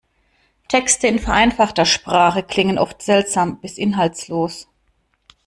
Texte 0.67 1.05
in 1.05 1.19
vereinfachter 1.19 1.85
Sprache 1.85 2.41
klingen 2.41 2.79
oft 2.79 3.03
seltsam 3.03 3.59
bis 3.61 3.77
inhaltslos. 3.77 4.67